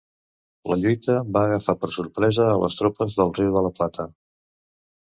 La 0.71 0.77
lluita 0.83 1.17
va 1.35 1.43
agafar 1.51 1.77
per 1.85 1.91
sorpresa 1.97 2.49
a 2.49 2.59
les 2.65 2.81
tropes 2.83 3.21
del 3.23 3.37
Riu 3.39 3.55
de 3.61 3.67
la 3.71 3.75
Plata. 3.81 4.11